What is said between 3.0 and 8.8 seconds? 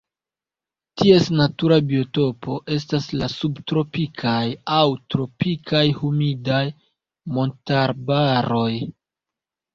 la subtropikaj aŭ tropikaj humidaj montarbaroj.